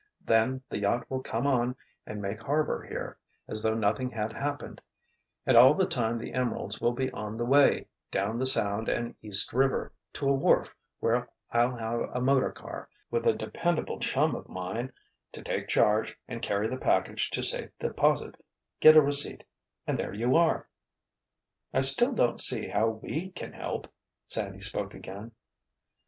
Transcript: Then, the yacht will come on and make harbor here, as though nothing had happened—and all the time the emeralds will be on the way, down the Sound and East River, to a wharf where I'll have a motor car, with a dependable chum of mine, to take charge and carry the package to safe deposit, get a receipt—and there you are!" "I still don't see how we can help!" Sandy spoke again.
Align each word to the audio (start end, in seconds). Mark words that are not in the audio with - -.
Then, 0.25 0.63
the 0.67 0.79
yacht 0.79 1.05
will 1.11 1.21
come 1.21 1.45
on 1.45 1.75
and 2.07 2.19
make 2.23 2.41
harbor 2.41 2.81
here, 2.81 3.19
as 3.47 3.61
though 3.61 3.75
nothing 3.75 4.09
had 4.09 4.33
happened—and 4.33 5.55
all 5.55 5.75
the 5.75 5.85
time 5.85 6.17
the 6.17 6.33
emeralds 6.33 6.81
will 6.81 6.93
be 6.93 7.11
on 7.11 7.37
the 7.37 7.45
way, 7.45 7.85
down 8.09 8.39
the 8.39 8.47
Sound 8.47 8.89
and 8.89 9.13
East 9.21 9.53
River, 9.53 9.93
to 10.13 10.27
a 10.27 10.33
wharf 10.33 10.75
where 11.01 11.29
I'll 11.51 11.75
have 11.75 11.99
a 12.15 12.19
motor 12.19 12.51
car, 12.51 12.89
with 13.11 13.27
a 13.27 13.33
dependable 13.35 13.99
chum 13.99 14.33
of 14.33 14.49
mine, 14.49 14.91
to 15.33 15.43
take 15.43 15.67
charge 15.67 16.17
and 16.27 16.41
carry 16.41 16.67
the 16.67 16.79
package 16.79 17.29
to 17.29 17.43
safe 17.43 17.69
deposit, 17.77 18.43
get 18.79 18.97
a 18.97 19.01
receipt—and 19.03 19.99
there 19.99 20.15
you 20.15 20.35
are!" 20.35 20.67
"I 21.75 21.81
still 21.81 22.13
don't 22.13 22.41
see 22.41 22.67
how 22.69 22.87
we 22.89 23.29
can 23.35 23.53
help!" 23.53 23.87
Sandy 24.25 24.61
spoke 24.61 24.95
again. 24.95 25.33